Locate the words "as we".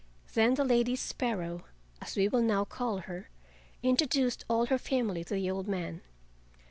2.01-2.27